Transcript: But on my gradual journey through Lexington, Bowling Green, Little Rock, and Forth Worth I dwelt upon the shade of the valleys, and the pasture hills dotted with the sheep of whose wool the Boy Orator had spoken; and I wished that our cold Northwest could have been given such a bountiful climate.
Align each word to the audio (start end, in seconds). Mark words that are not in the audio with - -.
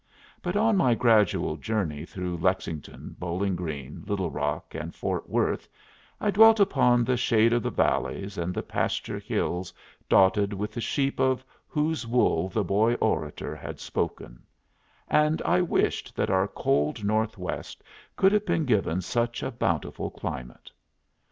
But 0.41 0.55
on 0.57 0.77
my 0.77 0.95
gradual 0.95 1.57
journey 1.57 2.05
through 2.05 2.37
Lexington, 2.37 3.15
Bowling 3.19 3.55
Green, 3.55 4.03
Little 4.07 4.31
Rock, 4.31 4.73
and 4.73 4.95
Forth 4.95 5.29
Worth 5.29 5.69
I 6.19 6.31
dwelt 6.31 6.59
upon 6.59 7.03
the 7.03 7.15
shade 7.15 7.53
of 7.53 7.61
the 7.61 7.69
valleys, 7.69 8.35
and 8.35 8.51
the 8.51 8.63
pasture 8.63 9.19
hills 9.19 9.71
dotted 10.09 10.53
with 10.53 10.71
the 10.71 10.81
sheep 10.81 11.19
of 11.19 11.45
whose 11.67 12.07
wool 12.07 12.49
the 12.49 12.63
Boy 12.63 12.95
Orator 12.95 13.55
had 13.55 13.79
spoken; 13.79 14.41
and 15.07 15.39
I 15.43 15.61
wished 15.61 16.15
that 16.15 16.31
our 16.31 16.47
cold 16.47 17.03
Northwest 17.05 17.83
could 18.15 18.31
have 18.31 18.47
been 18.47 18.65
given 18.65 19.01
such 19.01 19.43
a 19.43 19.51
bountiful 19.51 20.09
climate. 20.09 20.71